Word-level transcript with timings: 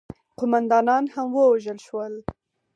قوماندانان 0.37 1.03
هم 1.13 1.27
ووژل 1.35 1.79
شول. 1.87 2.13